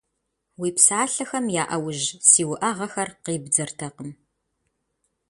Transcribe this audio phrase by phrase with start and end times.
[0.61, 4.09] Уи псалъэхэм я Ӏэужь си уӀэгъэхэр къибдзэртэкъым.